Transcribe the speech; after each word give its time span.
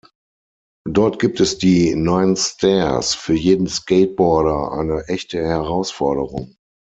Dort 0.89 1.19
gibt 1.19 1.39
es 1.41 1.59
die 1.59 1.93
„Nine 1.93 2.35
Stairs“, 2.35 3.13
für 3.13 3.33
jeden 3.35 3.67
Skateboarder 3.67 4.71
eine 4.71 5.03
echte 5.05 5.37
Herausforderung. 5.37 6.55